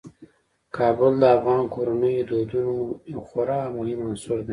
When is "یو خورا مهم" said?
3.13-3.99